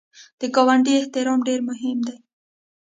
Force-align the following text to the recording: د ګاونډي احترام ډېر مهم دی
د 0.39 0.41
ګاونډي 0.55 0.93
احترام 0.97 1.39
ډېر 1.47 1.59
مهم 1.69 1.97
دی 2.07 2.15